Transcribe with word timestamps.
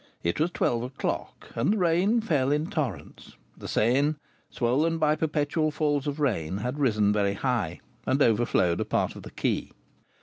It 0.23 0.39
was 0.39 0.49
twelve 0.49 0.81
o'clock, 0.81 1.51
and 1.53 1.71
the 1.73 1.77
rain 1.77 2.21
fell 2.21 2.51
in 2.51 2.71
torrents; 2.71 3.35
the 3.55 3.67
Seine, 3.67 4.15
swollen 4.49 4.97
by 4.97 5.15
perpetual 5.15 5.69
falls 5.69 6.07
of 6.07 6.19
rain, 6.19 6.57
had 6.57 6.79
risen 6.79 7.13
very 7.13 7.33
high, 7.35 7.81
and 8.07 8.19
overflowed 8.19 8.79
a 8.81 8.85
part 8.85 9.15
of 9.15 9.21
the 9.21 9.29
quay. 9.29 9.69